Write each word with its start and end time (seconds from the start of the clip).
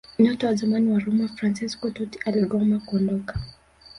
Nyota 0.19 0.47
wa 0.47 0.55
zamani 0.55 0.91
wa 0.91 0.99
Roma 0.99 1.27
Fransesco 1.27 1.91
Totti 1.91 2.19
aligoma 2.25 2.79
kuondoka 2.79 3.39